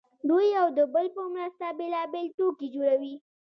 دوی 0.29 0.45
یو 0.57 0.67
د 0.77 0.79
بل 0.93 1.05
په 1.15 1.23
مرسته 1.33 1.65
بېلابېل 1.79 2.27
توکي 2.37 2.67
جوړوي 2.75 3.15